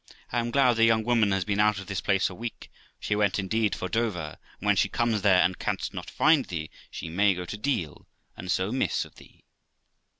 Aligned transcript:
I 0.31 0.39
am 0.39 0.49
glad 0.49 0.77
the 0.77 0.83
young 0.83 1.03
woman 1.03 1.31
has 1.31 1.45
been 1.45 1.59
out 1.59 1.77
of 1.77 1.85
this 1.85 2.01
place 2.01 2.27
a 2.27 2.33
week; 2.33 2.71
she 2.99 3.15
went 3.15 3.37
indeed 3.37 3.75
for 3.75 3.87
Dover; 3.87 4.39
and 4.59 4.65
when 4.65 4.75
she 4.75 4.89
comes 4.89 5.21
there 5.21 5.41
and 5.43 5.59
canst 5.59 5.93
not 5.93 6.09
find 6.09 6.45
thee, 6.45 6.71
she 6.89 7.07
may 7.07 7.35
go 7.35 7.45
to 7.45 7.55
Deal, 7.55 8.07
and 8.35 8.51
so 8.51 8.71
miss 8.71 9.05
of 9.05 9.13
thee. 9.17 9.43